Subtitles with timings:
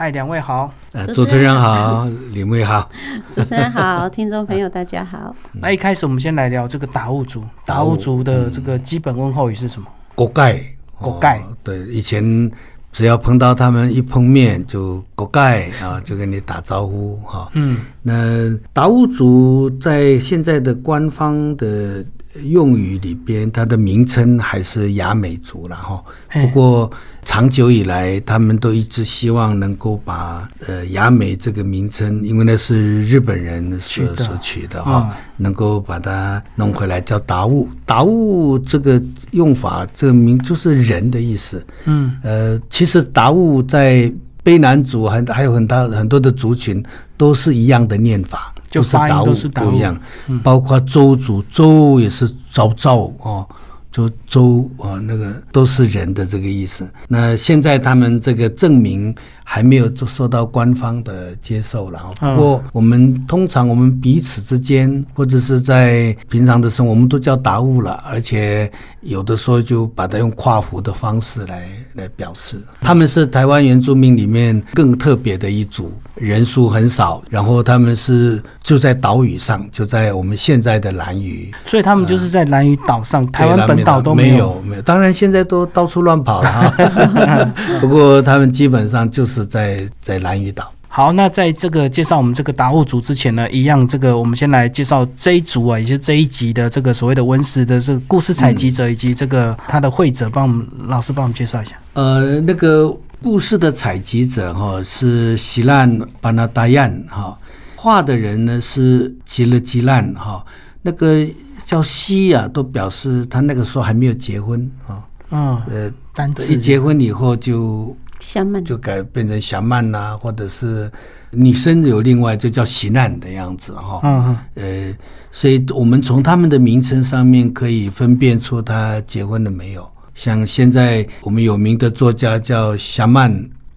[0.00, 0.72] 嗨，两位好。
[0.92, 2.88] 呃，主持人好，李妹好，
[3.34, 5.36] 主持人好， 听众朋友大家好。
[5.52, 9.86] 那一开始我们先来聊这个达悟族，达悟族的这个基本问候语是什么？
[10.14, 10.58] 锅盖，
[10.98, 11.42] 锅盖。
[11.62, 12.50] 对，以前
[12.90, 17.50] 只要碰到他们一碰面就锅盖啊， 就跟你打招呼哈。
[17.52, 22.02] 嗯，那达悟族在现在的官方的。
[22.44, 26.02] 用语里边，它的名称还是雅美族了哈。
[26.32, 26.90] 不过
[27.24, 37.68] 长久以来，他们都一直希望能够把呃雅美这个名称，因为那是日本人所所取的哈，能够把它弄回来叫达悟。
[37.84, 39.02] 达悟这个
[39.32, 41.66] 用法，这个名就是人的意思。
[41.84, 44.10] 嗯，呃，其实达悟在
[44.44, 46.82] 卑南族还还有很大很多的族群
[47.16, 48.54] 都是一样的念法。
[48.70, 50.00] 就是达悟不一样，
[50.42, 53.46] 包括周族，周也是昭昭哦。
[53.92, 56.88] 就周啊，那个都是人的这个意思。
[57.08, 59.12] 那现在他们这个证明
[59.52, 62.14] 还没有受到官方的接受然后。
[62.20, 68.00] 不过我们通常我们彼此之间，或者是在平常的时候，我们都叫达悟了。
[68.08, 68.70] 而且
[69.00, 72.62] 有的时候就把它用跨湖的方式来来表示。
[72.80, 77.20] 他们是台湾原住民里面更特别的一组，人数很少。
[77.28, 81.52] 然后他们是就在岛屿上，就在我们现在的兰屿。
[81.66, 83.82] 所以他们就是在兰屿岛上，台湾本。
[83.82, 84.82] 岛都没有，没有。
[84.82, 87.52] 当然，现在都到处乱跑了哈。
[87.80, 90.72] 不过，他们基本上就是在在蓝屿岛。
[90.88, 101.76] 好，那在这个介绍我们这个达悟族之前呢，一样，这个我们先来介绍这一组啊，也是这一集的这个所谓的文史的这个故事采集者，以及这个他的会者，帮我们老师帮我们介绍一下。
[101.92, 107.38] 呃，那个故事的采集者哈是希兰巴纳达亚哈，
[107.76, 110.44] 画的人呢是吉勒吉兰哈，
[110.82, 111.26] 那个。
[111.62, 114.98] 叫西啊，都表示他那个时候还没有结婚啊。
[115.30, 120.90] 嗯，呃，一结婚以后就小曼就改变成霞曼呐，或者是
[121.30, 124.00] 女生有另外就叫喜难的样子哈。
[124.04, 124.94] 嗯呃，
[125.32, 129.88] 所以我们从他们的名称上面可以分辨出他结婚了没有。
[130.14, 133.32] 像现在我们有名的作家叫夏曼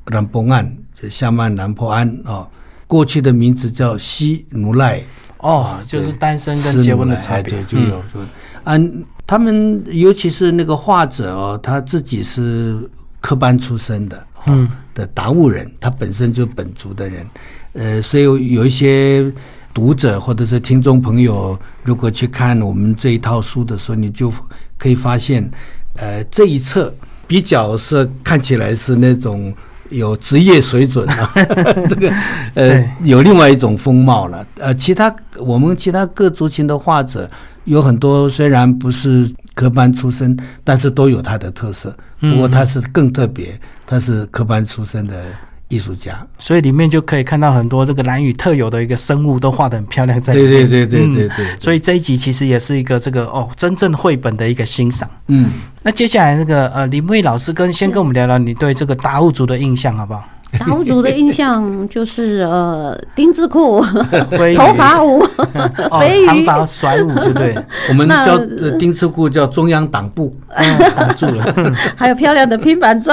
[0.07, 2.45] 兰波安，就夏曼兰波安啊，
[2.85, 5.01] 过去的名字叫西努赖。
[5.37, 8.19] 哦，就是单身跟结婚的差别就有，就
[8.63, 12.89] 嗯，他们尤其是那个画者哦，他自己是
[13.19, 17.25] 科班出身的，嗯，的达悟人，他本身就本族的人，
[17.73, 19.31] 呃，所以有一些
[19.73, 24.31] 读者或者是听众朋友，如果去看我们这一套书的时候，你就
[24.77, 25.49] 可以发现，
[25.95, 26.93] 呃，这一册
[27.27, 29.53] 比较是看起来是那种。
[29.89, 31.31] 有职业水准啊，
[31.87, 32.11] 这个
[32.55, 34.43] 呃有另外一种风貌了。
[34.57, 37.29] 呃，其他我们其他各族群的画者
[37.65, 41.95] 有很多，虽然不是科班出身，但是都有他的特色。
[42.19, 45.23] 不过他是更特别，他是科班出身的。
[45.69, 50.21] 艺术家，所以里面就可以看到很多这个蓝屿特有的一个生物，都画的很漂亮。
[50.21, 55.09] 在对对对对对对，所以这一集其实也是一个这个哦，真正绘本的一个欣赏。
[55.29, 55.49] 嗯，
[55.81, 60.23] 那接下来那个呃，林蔚老师跟先跟我们聊聊你对这个达悟族的印象，好不好？
[60.59, 65.21] 达悟族的印象就是呃，丁字裤、头发舞、
[65.99, 67.55] 飞长发甩舞，对不对？
[67.89, 68.37] 我们叫
[68.77, 70.35] 丁字裤叫中央党部，
[70.95, 71.43] 挡住了。
[71.95, 73.11] 还有漂亮的平板舟。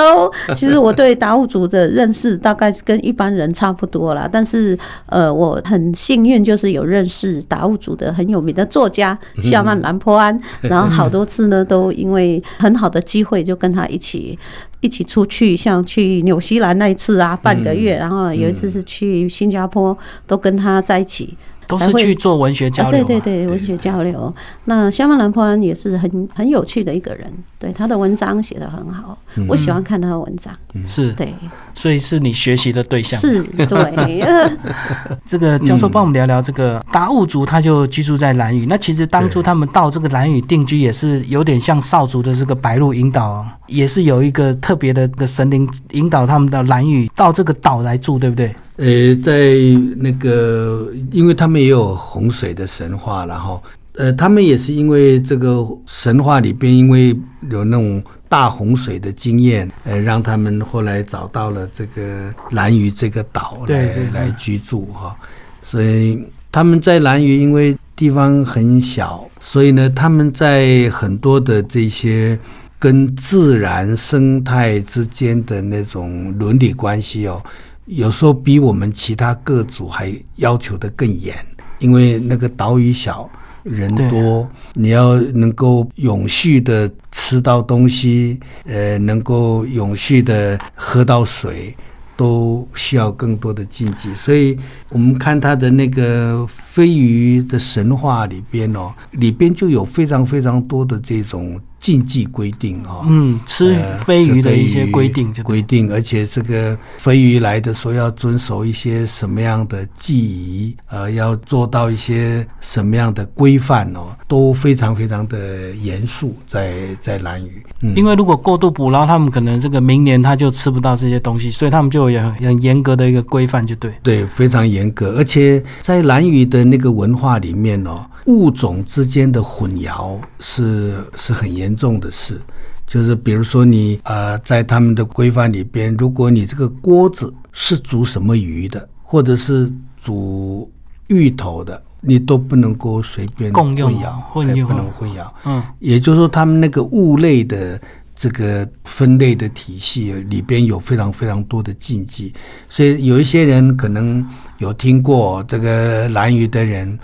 [0.55, 14.39] 其实我对达悟族的认识大概跟一般人差不多啦，但是呃，我很幸运就是有认识达悟族的很有名的作家夏曼兰坡安，然后好多次呢都因为很好的机会就跟他一起。
[14.81, 19.97] 一起出去，像去纽西兰那一次啊，半个月，然后有一次是去新加坡，
[20.27, 21.37] 都跟他在一起。
[21.71, 24.35] 都是去做文学交流，对对对，文学交流。
[24.65, 30.53] 那香曼兰坡安也是很很有趣的一个人，对他的文章写的很好，我喜欢看他的文章。
[30.85, 31.33] 是，对，
[31.73, 33.21] 所以是你学习的对象。
[33.21, 34.59] 是，对。
[35.25, 38.67] 这个教授帮我们聊聊这个达悟族，他就居住在兰屿。
[38.67, 48.55] 那其实当初他们到这个兰屿定居，也是有点像少族的这个白鹿引导，也是有一个特别的个神灵引导他们的兰屿到这个岛来住，对不对？
[48.77, 49.55] 呃，在
[49.97, 53.63] 那个，因为他们也有洪水的神话，然后，
[53.95, 57.17] 呃，他们也是因为这个神话里边，因为
[57.51, 65.15] 有那种大洪水的经验，呃，让他们后来找到了这个蓝屿这个岛来来居住哈。
[65.63, 66.19] 所以
[66.51, 72.39] 他们在蓝屿，因为地方很小，所以呢，他们在很多的这些
[72.81, 77.41] 跟自然生态之间的那种伦理关系哦。
[77.85, 81.37] 有时候比我们其他各族还要求的更严，
[81.79, 83.29] 因为那个岛屿小，
[83.65, 91.77] 人多，你要能够永续的吃到东西，呃，能够永续的喝到水，
[92.17, 94.15] 都需要更多的禁忌。
[94.15, 94.57] 所以
[94.89, 101.61] 我们看他的那个飞鱼的神话里边哦，里边就有非常非常多的这种。
[101.81, 103.75] 禁忌规定哦，嗯，吃
[104.05, 117.63] 飞鱼的一些规定，规定，而且这个飞鱼来的时候要遵守一些什么样的记忆，呃，要做到一些什么样的规范哦，都非常非常的严肃，在在蓝鱼。
[117.81, 123.91] 嗯，因为如果过度捕捞，他们可能这个明年他就吃不到这些东西，所以他们就有很严格的一个规范，就对。
[124.03, 128.05] 对，非常严格，而且在蓝鱼的那个文化里面哦。
[128.31, 132.41] 物种之间的混淆是是很严重的事，
[132.87, 139.69] 就是比如说你呃，在他们的规范里边，如果你这个锅子是煮什么鱼的，或者是
[140.01, 140.71] 煮
[141.09, 145.29] 芋头的，你都不能够随便混淆，混不能混淆。
[145.45, 147.81] 嗯，也就是说，他们那个物类的
[148.15, 152.33] 这个分类的体系里边有非常非常多的禁忌，
[152.69, 154.25] 所以有一些人可能
[154.59, 156.97] 有听过这个蓝鱼的人。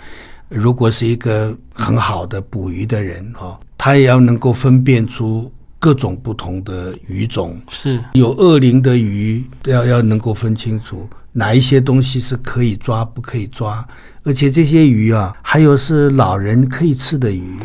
[0.49, 13.85] 如果是一个很好的捕鱼的人哦，他也要能够分辨出各种不同的鱼种，是有恶灵的鱼，要要能够分清楚哪一些东西是可以抓，不可以抓。
[14.23, 17.59] 而且这些鱼啊，还有是老人可以吃的鱼，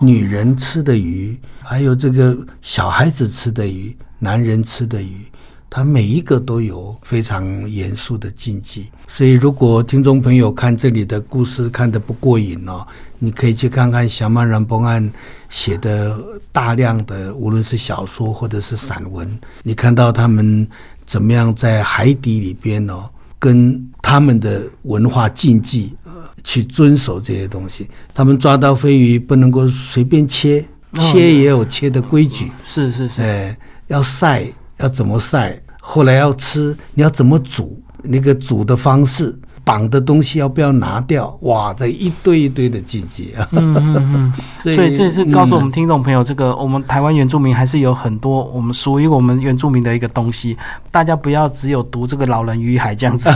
[0.00, 5.26] 女人吃的鱼，还有这个小孩子吃的鱼，男人吃的鱼。
[5.74, 12.86] 它每一个都有非常严肃的禁忌，所以如果听众朋友看这里的故事看得不过瘾哦，
[13.18, 15.10] 你可以去看看小曼然波案
[15.48, 16.14] 写的
[16.52, 19.26] 大量的，无论是小说或者是散文，
[19.62, 20.68] 你看到他们
[21.06, 23.08] 怎么样在海底里边哦，
[23.38, 25.96] 跟他们的文化禁忌
[26.44, 27.88] 去遵守这些东西。
[28.12, 30.62] 他们抓到飞鱼不能够随便切，
[30.98, 34.44] 切也有切的规矩，是是是，哎，要晒。
[34.78, 35.61] 要怎么晒？
[35.84, 37.82] 后来要吃，你要怎么煮？
[38.04, 41.36] 那个煮的方式，绑的东西要不要拿掉？
[41.42, 43.48] 哇，这一堆一堆的禁忌啊！
[43.52, 44.32] 嗯嗯嗯。
[44.74, 50.56] 所以这也是告诉我们听众朋友，这个我们台湾原住民还是有很多我们属于我们原住民的一个东西。
[50.90, 53.28] 大家不要只有读这个《老人与海》这样子。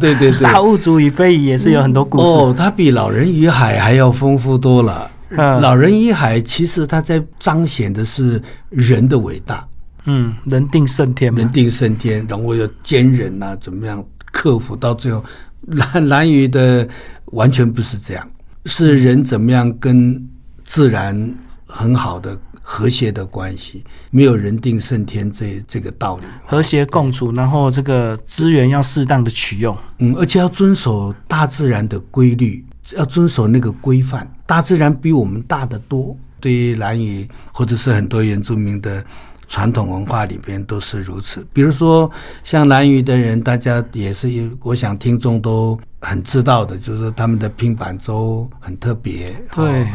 [0.00, 0.40] 对 对对。
[0.44, 2.24] 大物主与飞鱼也是有很多故事。
[2.24, 5.10] 哦，它比《老人与海》还要丰富多了。
[5.60, 8.40] 《老人与海》其实它在彰显的是
[8.70, 9.66] 人的伟大。
[10.06, 14.76] 嗯，人定胜天，人定胜天，然后要坚韧啊，怎么样克服？
[14.76, 15.24] 到最后，
[15.68, 16.86] 蓝蓝鱼的
[17.26, 18.30] 完全不是这样，
[18.66, 20.22] 是人怎么样跟
[20.64, 21.34] 自然
[21.66, 32.62] 很好的和谐的关系，没有人定胜天这这个道理，和谐共处，然后这个资源要适当的取用，嗯，而且要遵守大自然的规律，
[32.94, 34.30] 要遵守那个规范。
[34.44, 39.02] 大自然比我们大得多，对于蓝鱼或者是很多原住民的。
[39.46, 42.10] 传统文化里边都是如此，比如说
[42.42, 44.28] 像南屿的人，大家也是，
[44.62, 49.34] 我想听众都很知道的，就是他们的拼板粥很特别。
[49.54, 49.86] 对，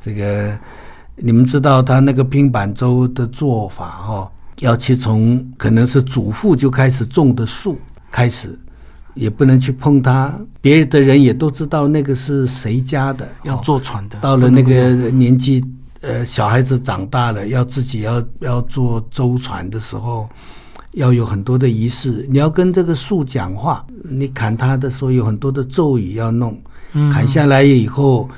[0.00, 0.58] 这个
[1.16, 7.78] 你们知道他那个拼板粥的做法哈，要去从可能是祖父就开始种的树
[8.10, 8.58] 开始，
[9.14, 15.64] 也不能去碰它，别的人也都知道那个是谁家的，要坐船的，到了那个年纪。
[16.00, 20.28] 呃，小孩子长大了，要自己要要做舟船的时候，
[20.92, 22.26] 要有很多的仪式。
[22.30, 26.60] 你要跟这个树讲话，你砍它的时候有很多的咒语要弄。
[27.12, 28.28] 砍下来以后。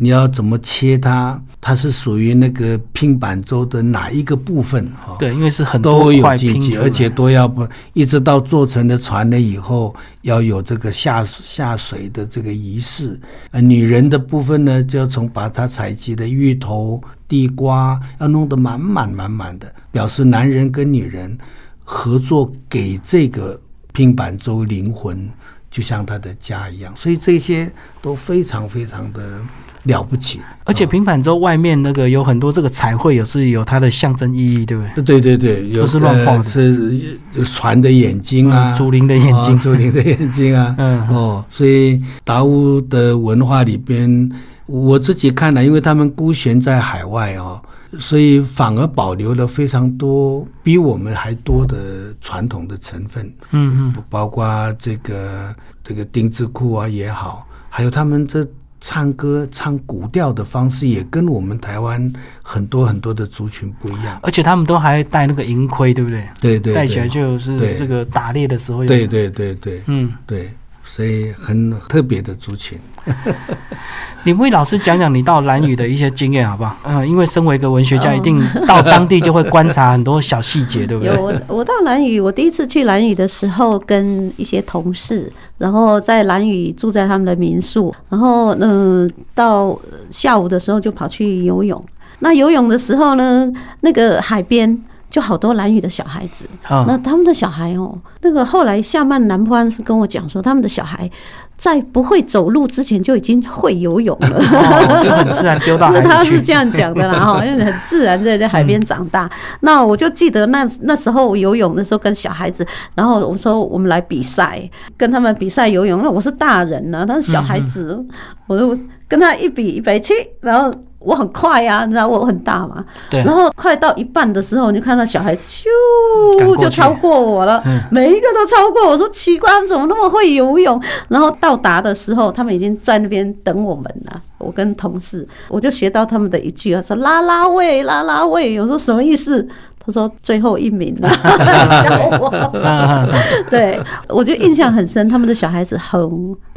[0.00, 1.38] 你要怎么切它？
[1.60, 4.90] 它是属于那个拼板舟的哪一个部分？
[4.92, 13.20] 哈，对，因为是很多有禁忌，而且都要不一直到做成了船了以后，要有这个下下水的这个仪式。
[13.50, 21.36] 呃，女人的部分呢，就要从把它采集的芋头、地瓜要弄得满满满满的，表示男人跟女人
[21.84, 23.60] 合作给这个
[23.92, 25.28] 拼板舟灵魂，
[25.70, 26.90] 就像他的家一样。
[26.96, 29.38] 所以这些都非常非常的。
[29.84, 35.18] 了不起，而且平板舟外面那个有很多这个彩绘，也是有它的象征意义，对不对？
[35.18, 41.08] 对对对，不是乱画的，是船的眼睛啊，竹林的眼睛，竹林的眼睛啊， 嗯。
[41.08, 44.30] 哦，所以达乌的文化里边，
[44.66, 47.58] 我自己看了，因为他们孤悬在海外哦，
[47.98, 54.46] 所以反而保留了非常多比我们还多的传统的成分，嗯嗯，包括
[54.78, 58.46] 这个这个丁字裤啊也好，还有他们这。
[58.80, 66.26] 唱歌唱古调的方式也跟我们台湾很多很多的族群不一样，而且他们都还戴那个银盔，对不对？
[66.40, 68.84] 对对，戴起来就是这个打猎的时候。
[68.84, 70.50] 对对对对，嗯，对。
[70.90, 72.76] 所以很特别的族群。
[74.24, 76.76] 你为老师讲讲你到兰屿的一些经验好不好？
[76.84, 81.14] 嗯，因为身为一个文学家，一定到当地就会观察很多小细节，对不对？
[81.14, 89.78] 有我我到兰屿，我第一次去兰屿的时候，跟一些同事，然后在兰屿住在他们的民宿，然后嗯，到
[90.10, 91.82] 下午的时候就跑去游泳。
[92.18, 94.76] 那游泳的时候呢，那个海边
[95.10, 101.10] 就好多兰屿的小孩子，那他们的小孩哦，那个后来夏曼南坡安是跟我讲说，他们的小孩。
[101.56, 106.00] 在不会走路之前就已经会游泳了，就很自然丢到海。
[106.00, 109.30] 他是这样讲的啦，哈，因为很自然在在海边长大。
[109.60, 116.02] 那我就记得那那时候游泳的时候跟小孩子，然后我说我们来比赛，跟他们比赛游泳。
[116.02, 118.02] 那我是大人呢，他是小孩子，
[118.46, 118.74] 我就
[119.06, 120.74] 跟他一比一百七，然后。
[121.00, 122.84] 我很快呀，你知道我很大嘛？
[123.10, 123.22] 对。
[123.24, 128.88] 然后快到一半的时候，你就看到小孩子咻就超过我了，每一个都超过。
[128.88, 130.80] 我说奇怪，他们怎么那么会游泳？
[131.08, 134.20] 然后到达的时候，他们已经在那边等我们了。
[134.38, 138.60] 我跟同事，我就学到他们的一句啊，说拉拉喂，拉拉喂。
[138.60, 139.46] 我说什么意思？
[139.84, 141.08] 他说最后一名了，
[141.66, 142.52] 笑我。
[143.48, 145.08] 对，我觉得印象很深。
[145.08, 146.00] 他们的小孩子很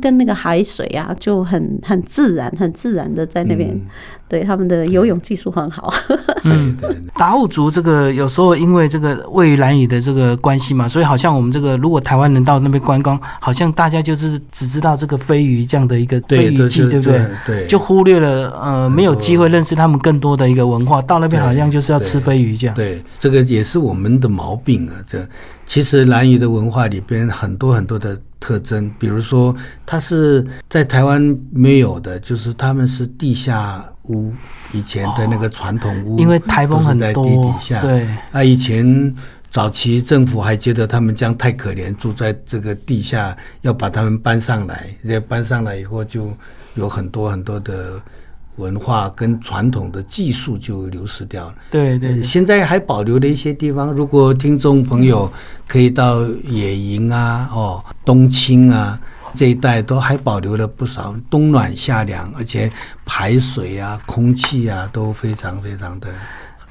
[0.01, 3.79] 跟那个海水啊，就很很自然，很自然的在那边。
[4.27, 5.93] 对，他们的游泳技术很好。
[6.43, 6.89] 嗯，对。
[7.15, 17.21] 达悟族这个有时候因为这个位于蓝屿的这个关系嘛，所以好像我们这个如果台湾人到那边观光，好像大家就是只知道这个飞鱼这样的一个飞鱼季，对不对？
[17.45, 17.67] 对。
[17.67, 20.99] 就忽略了呃，没有机会认识他们更多的一个文化。
[21.03, 22.75] 到那边好像就是要吃飞鱼这样。
[22.75, 23.03] 对。
[23.19, 24.93] 这个也是我们的毛病啊！
[25.07, 25.25] 这
[25.65, 29.55] 其实兰屿的文化里边很多很多的特征，比如说
[29.85, 34.33] 它是在台湾没有的，就是他们是地下屋，
[34.73, 37.81] 以前的那个传统屋，因为台风很在地底下。
[37.81, 39.15] 对啊，以前
[39.49, 44.89] 早期政府还觉得他们这样太可怜，住在这个地下，要把他们搬上来。
[45.07, 46.35] 这搬上来以后，就
[46.75, 48.01] 有很多很多的。
[48.57, 51.55] 文化跟传统的技术就流失掉了。
[51.71, 55.31] 对对，现在还保留的一些地方，如果听众朋友
[55.67, 58.99] 可以到野营啊、哦冬青啊
[59.33, 62.71] 这一带，都还保留了不少冬暖夏凉，而且
[63.05, 66.07] 排水啊、空气啊都非常非常的。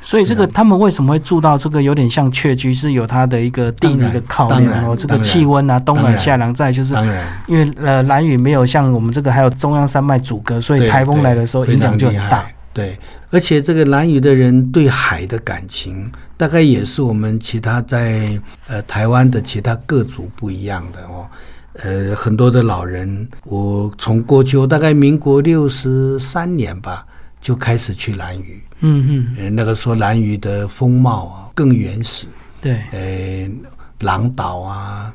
[0.03, 4.97] 所以这个他们为什么会住到这个有点像雀居，是有它的一个地理的考量哦。
[4.97, 6.93] 这个气温啊，冬暖夏凉，在就是
[7.47, 12.45] 因为呃蓝雨没有像我们这个还有中央山脉阻隔，所以台风来的时候影响就很大。
[12.75, 12.99] 对，
[13.31, 18.29] 而且这个蓝屿的人对海的感情，大概也是我们其他在
[18.67, 21.27] 呃台湾的其他各族不一样的哦。
[21.83, 27.07] 呃，很多的老人，我从过去大概民国六十三年吧。
[27.43, 32.27] 就开始去蓝屿，嗯嗯，那个时候蓝屿的风貌啊更原始，
[32.61, 33.49] 对，呃，
[34.01, 35.13] 狼岛啊，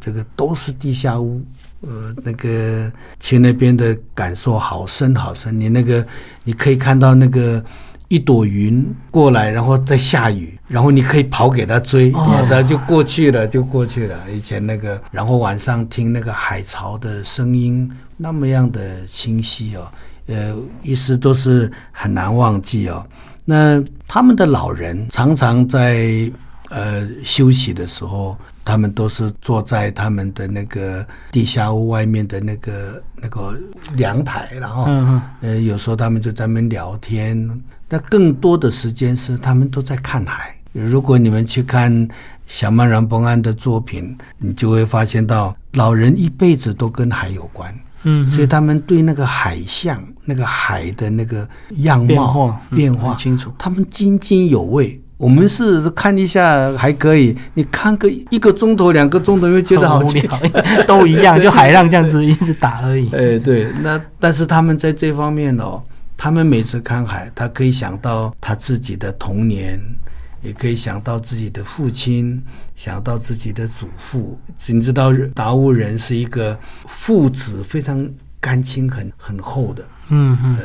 [0.00, 1.42] 这个都是地下屋，
[1.82, 6.04] 呃，那个去那边的感受好深好深，你那个
[6.42, 7.62] 你可以看到那个
[8.08, 12.10] 一朵云过来，然后再下雨，然后你可以跑给他追，
[12.48, 14.18] 他就过去了，就过去了。
[14.30, 19.86] 以前那个，然后晚上听那个海潮的声音，那么样的清晰哦。
[20.26, 23.06] 呃，一时都是很难忘记哦。
[23.44, 26.30] 那他们的老人常常在
[26.70, 33.56] 呃休息的时候，他们都是坐在他们的那个地下屋外面的那个那个
[33.94, 37.62] 凉台，然后嗯呃有时候他们就在那边聊天。
[37.88, 40.52] 那更多的时间是他们都在看海。
[40.72, 42.08] 如果你们去看
[42.48, 47.72] 小曼然崩安的作品，你就会发现到老人一辈子都跟海有关。
[48.08, 51.46] 嗯，所以他们对那个海象、那个海的那个
[51.78, 54.98] 样貌变化清楚，他们津津有味。
[55.18, 60.40] 我们是看一下还可以，你看个一个钟头、两个钟头，又觉得好无聊，
[60.86, 63.08] 都一样，就海浪这样子一直打而已。
[63.12, 65.82] 哎，对，那但是他们在这方面哦，
[66.18, 69.80] 他们每次看海，他可以想到他自己的童年。
[70.42, 72.42] 也可以想到自己的父亲，
[72.74, 74.38] 想到自己的祖父。
[74.68, 78.08] 你知道达悟人是一个父子非常
[78.40, 79.84] 感情很很厚的。
[80.10, 80.56] 嗯嗯。
[80.58, 80.64] 呃，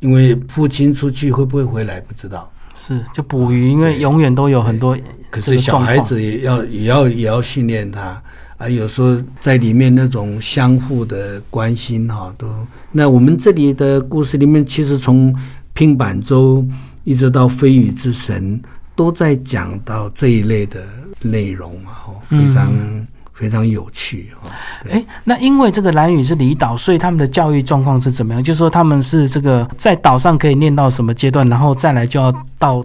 [0.00, 2.50] 因为父亲出去会不会回来不知道。
[2.76, 4.96] 是，就捕鱼，因为永远都有很多。
[5.30, 8.22] 可是小孩子也要也要也要训练他
[8.56, 12.48] 啊，有时候在里面那种相互的关心哈，都。
[12.92, 15.34] 那我们这里的故事里面，其实从
[15.74, 16.64] 拼板舟
[17.04, 18.60] 一直到飞羽之神。
[18.98, 20.82] 都在讲到这一类的
[21.22, 24.50] 内容啊，非常非常有趣哈。
[24.90, 28.42] 哎，那因为这个蓝屿是离岛，所以他们的教育状况是怎么样？
[28.42, 32.84] 就是说他们是这个在岛上可以念到什么阶段，然后再来就要到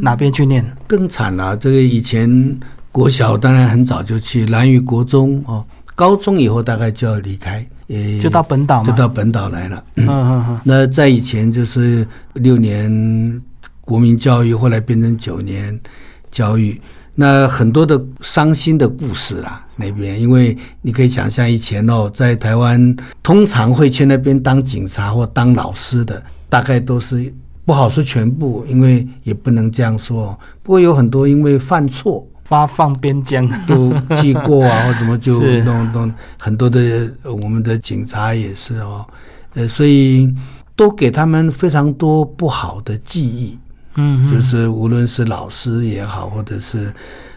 [0.00, 0.68] 哪边去念？
[0.88, 2.58] 更惨了，这个以前
[2.90, 5.64] 国小当然很早就去蓝屿国中哦。
[5.94, 9.84] 高中以后大概就要离开，呃，就到本岛嘛，就到本岛来了。
[9.94, 12.90] 嗯嗯嗯，那在以前就是六年
[13.82, 15.78] 国民教育，后来变成九年
[16.30, 16.80] 教育。
[17.14, 27.30] 那很多的伤心的故事啦，那边，因为你可以想象以前哦，在台湾通常会去那边当警察或当老师的，大概都是
[27.66, 30.38] 不好说全部，因为也不能这样说。
[30.62, 39.06] 不过有很多因为犯错 发放边疆都记过啊，或怎么就弄弄很多的我们的警察也是哦，
[39.52, 40.34] 呃，所以
[40.74, 43.58] 都给他们非常多不好的记忆。
[43.94, 46.92] 嗯，就是无论是老师也好，或者是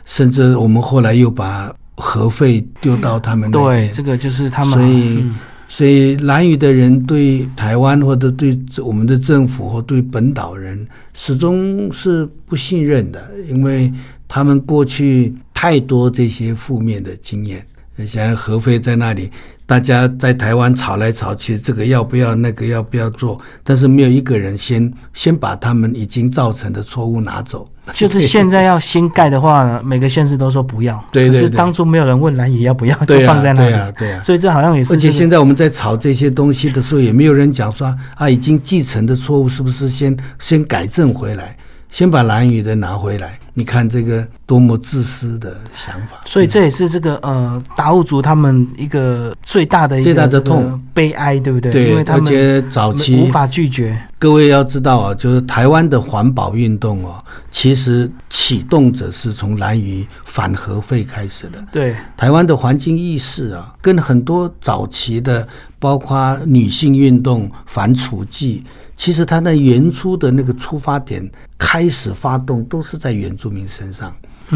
[0.05, 4.73] 甚至我们后来又把核废丢到他们那对，这个就是他们。
[4.73, 5.31] 所以，
[5.67, 13.91] 所以蓝屿的人对台湾或者对我们的政府或对本岛人始终是不信任的，因为
[14.27, 17.65] 他们过去太多这些负面的经验。
[18.03, 19.29] 像合肥在那里。
[19.67, 23.39] 大家在台湾吵来吵去，这个要不要，那个要不要做？
[23.63, 27.67] 但是没有一个人先先把他们已经造成的错误拿走。
[27.93, 31.03] 就是现在要新盖的话，每个县市都说不要。
[31.11, 31.41] 对对对。
[31.41, 33.71] 是当初没有人问蓝宇要不要，就放在那里。
[33.71, 34.21] 对啊，对啊。
[34.21, 34.93] 所以这好像也是。
[34.93, 41.57] 而且现在我们在炒这些东西的时候，也没有人讲说啊，已经继承的错误是不是先先改正回来，
[41.89, 43.39] 先把蓝宇的拿回来。
[43.57, 51.71] 你看这个多么自私的想法，所以这也是这个呃达悟族他们一个最大的最大的痛悲哀，对不对？
[51.71, 53.97] 对，因为他们早期无法拒绝。
[54.19, 61.63] 各位要知道啊，就是台湾的环保运动哦，其实启动者是从蓝屿反核废开始的。
[61.71, 65.47] 对，台湾的环境意识啊，跟很多早期的，
[65.79, 68.65] 包括女性运动反处剂。
[68.97, 74.13] 其实它那原初的那个出发点开始发动都是在原住民身上，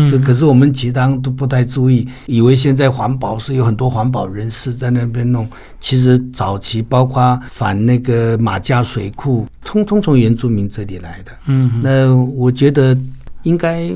[0.10, 11.32] 这可是我们其他都不太注意，以为现在环保是有很多环保人士在那边弄，其实早期包括反那个马家水库，通通从原住民这里来的。
[11.48, 12.98] 嗯，那我觉得
[13.44, 13.92] 应该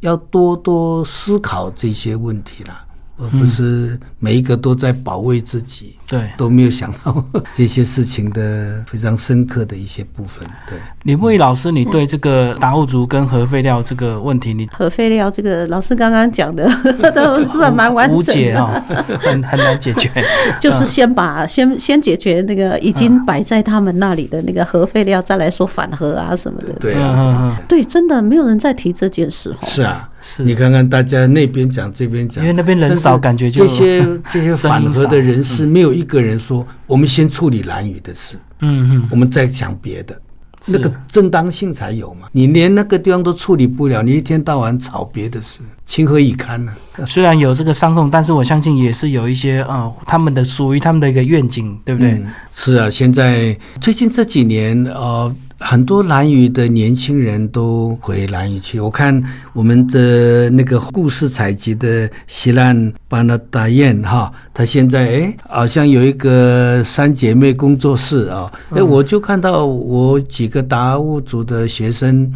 [0.00, 2.78] 要多多思考这些问题了。
[3.18, 10.46] 而不是每一个都在保卫自己，对，都没有想到这些事情的非常深刻的一些部分。
[10.68, 16.70] 对，李木易老师，你对这个达悟族跟核废料这个问题，你核废料这个老师刚刚讲的
[17.16, 18.84] 都算蛮完整，无解啊，
[19.22, 20.10] 很很难解决。
[20.60, 26.74] 就是先把先先解决那个已经摆在他们那里的那个核废料，再来说反核啊什么的。
[26.74, 29.56] 对啊，对，真的没有人在提这件事。
[29.62, 30.10] 是啊。
[30.24, 40.20] 是你看看大家那边讲这边讲，因为那边人少，感觉就这些这些 反核的人士没有一个人说我们先处理蓝雨的事，嗯嗯，我们再讲别的，
[40.66, 42.28] 那个正当性才有嘛。
[42.32, 46.72] 你连那个地方都处理不了，你一天到晚吵别的事，情何以堪呢？
[47.06, 52.22] 虽然有这个伤痛，但是我相信也是有一些呃，他们的属于他们的一个愿景，对不对？
[52.52, 55.34] 是啊，现在最近这几年呃。
[55.62, 58.80] 很多蓝屿的年轻人都回蓝屿去。
[58.80, 59.22] 我看
[59.52, 68.52] 我们的那个故事采集的西兰巴纳达燕哈，他现在哎，好像有一个三姐妹工作室啊。
[68.70, 72.30] 哎，我就看到我几个达悟族的学生，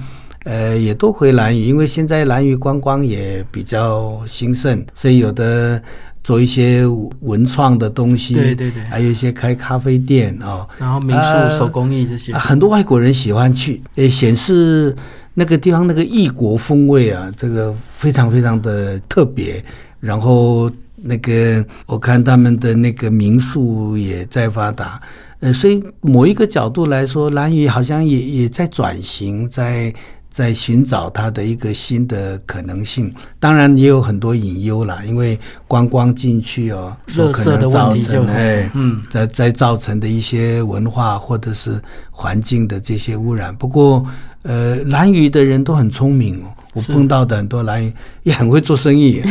[0.44, 5.82] 呃，也都回蓝屿，因为现在蓝屿观光也比较兴盛，所以有的。
[6.26, 6.84] 做一些
[7.20, 14.92] 文创的东西，对对对，还有一些开咖啡店啊，然后民宿、手工艺这些，很多外国人喜欢去，诶，显示
[15.34, 19.64] 那个地方那个异国风味啊，这个非常非常的特别。
[20.00, 25.00] 然后那个我看他们的那个民宿也在发达，
[25.38, 29.94] 呃，所以某一个角度来说，蓝屿好像也也在转型，在。
[30.36, 36.94] 在寻找它的一个新的可能性，当然也有很多隐忧啦，因为观光进去哦，
[37.32, 43.56] 可能造成哎，嗯，在在造成的一些文化或者是环境的这些污染。
[43.56, 44.04] 不过，
[44.42, 47.90] 呃，蓝屿的人都很聪明哦，我碰到的很多蓝屿
[48.22, 49.22] 也很会做生意，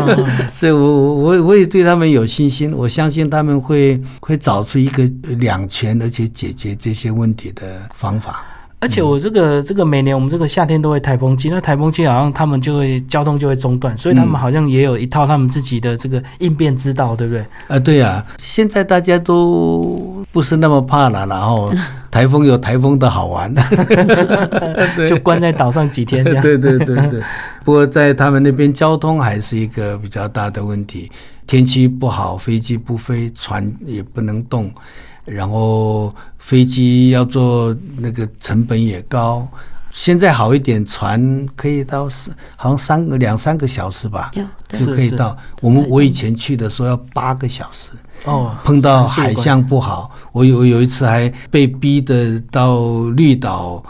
[0.52, 8.44] 所以我我我也对他们有信心，我相信他们会会找出一个两全而且解决这些问题的方法。
[8.80, 17.44] 而且我这个这个每年我们这个夏天都会台风季，那台风季好像他们就会交通就会中断，所以他们好像也有一套他们自己的这个应变之道，对不对？
[17.68, 21.72] 啊，对呀，现在大家都不是那么怕了，然后
[22.10, 23.52] 台风有台风的好玩，
[25.08, 26.42] 就关在岛上几天这样。
[26.42, 27.22] 对对对对，
[27.64, 31.10] 不过在他们那边交通还是一个比较大的问题，
[31.46, 34.70] 天气不好，飞机不飞，船也不能动。
[35.24, 39.46] 然后飞机要坐那个成本也高，
[39.92, 44.32] 现在好一点，船可以到是好像三个两三个小时吧，
[44.68, 45.36] 就可以到。
[45.60, 47.90] 我们我以前去的时候要八个小时。
[48.24, 52.78] 哦，碰到海象不好，我有有一次还被逼的到
[53.16, 53.82] 绿岛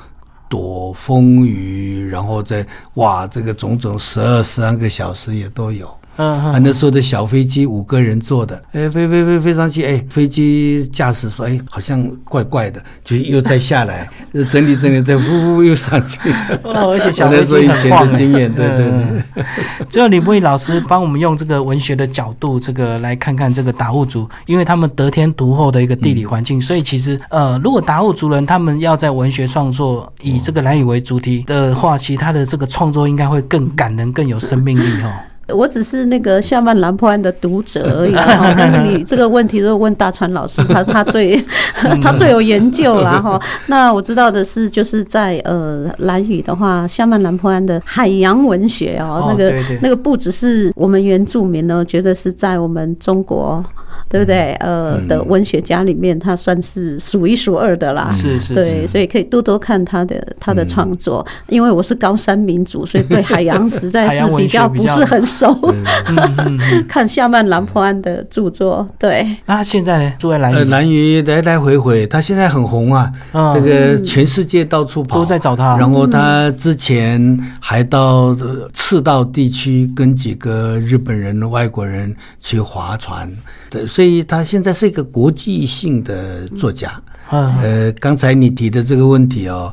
[0.48, 2.64] 躲风雨，然后再
[2.94, 5.88] 哇，这个种种十二十三个小时也都有。
[6.20, 14.06] 嗯啊，那时候的小飞机五个人坐的，哎，飞飞飞飞上去，哎，飞机驾驶说，哎，好像怪怪的，就又再下来，
[14.48, 16.18] 整理整理，再呼呼又上去。
[16.62, 19.44] 哦，而且小我那时候以前飞机很晃的经验，对对嗯对。
[19.88, 35.10] 最后，李木易老师帮我们用这个文学的角度，这个来看看这个达悟族，因为他们得天独厚的一个地理环境，所以其实呃，如果达悟族人他们要在文学创作以这个蓝语为主题的话，其实他的这个创作应该会更感人、更有生命力哦。
[35.52, 38.12] 我只是那个夏曼兰坡安的读者而已
[38.56, 41.44] 但是你这个问题如果问大川老师，他 他最
[42.02, 43.40] 他最有研究啦哈。
[43.66, 53.62] 那我知道的是，就是在呃兰语的话，夏曼兰坡安的海洋文学哦，哦那个那个不只是我们原住民呢，觉得是在我们中国。
[54.08, 54.54] 对不对？
[54.54, 58.10] 呃，的文学家里面，他算是数一数二的啦。
[58.12, 61.24] 是是对，是，所以可以多多看他的他的创作。
[61.48, 65.39] 因为我是高山民族，所以对海洋实在是比较不是很熟。
[65.46, 70.12] 嗯看夏曼兰坡安的著作，对，那现在呢？
[70.18, 73.52] 住在兰呃，屿，蓝鱼来来回回，他现在很红啊，嗯。
[73.54, 75.76] 这个全世界到处跑，都在找他。
[75.76, 83.30] 然后他之前还到呃赤道地区跟几个日本人、外国人去划船，
[83.68, 86.92] 对，所以他现在是一个国际性的作家。
[87.30, 89.72] 嗯呃，刚才你提的这个问题哦，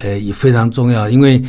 [0.00, 1.42] 呃，也非常重要，因为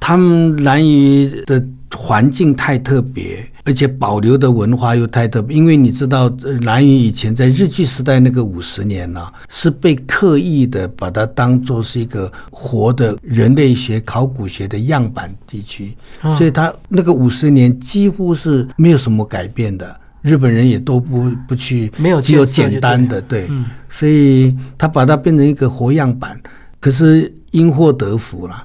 [0.00, 1.62] 他们蓝鱼的
[1.94, 5.56] 环境太特别，而且保留的文化又太特别。
[5.56, 15.96] 因为你知道，呃兰屿以前在日据时代那个五十年呢、是被刻意的把它当做是一个活的人类学、考古学的样板地区，
[16.36, 19.96] 所以它那个五十年几乎是没有什么改变的。
[20.20, 26.38] 日本人也都不不去，没有只有简单的对，嗯所以他把它变成一个活样板，
[26.80, 28.64] 可是因祸得福了。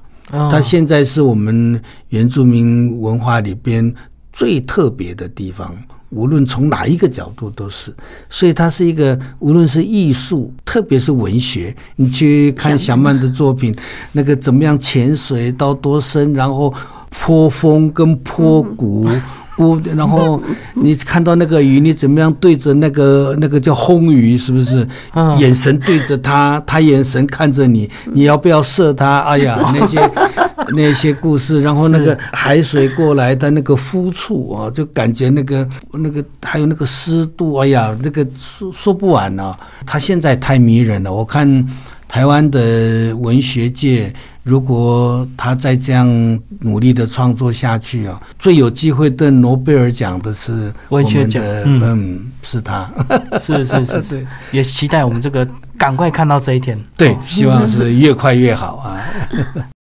[0.50, 3.94] 它现在是我们原住民文化里边
[4.32, 5.74] 最特别的地方，
[6.10, 7.94] 无论从哪一个角度都是。
[8.28, 13.74] 所以它是一个，无论是艺术，特别是文学，你去看小曼的作品，
[14.12, 16.72] 那个怎么样潜水到多深，然后
[17.10, 19.08] 坡峰跟坡谷。
[19.56, 20.42] 不，然后
[20.74, 24.86] 你看到那个鱼，你怎么样对着那个那个叫轰鱼，是不是？
[25.14, 29.20] 嗯眼神对着它，它眼神看着你，你要不要射它？
[29.20, 30.10] 哎呀， 那些
[30.70, 39.56] 那些故事，然后那个海水过来的那个肤触啊，就感觉那个那个还有那个湿度，哎呀，那个说说不完啊。
[39.86, 41.46] 他现在太迷人了，我看
[42.14, 44.12] 台湾的文学界。
[44.44, 46.06] 如果他再这样
[46.60, 52.88] 努力的创作下去啊，最有机会得诺贝尔奖的是我文学奖，嗯嗯，是他。
[53.40, 56.78] 是是是是，也期待我们这个赶快看到这一天。
[56.96, 59.02] 对，希望是越快越好啊。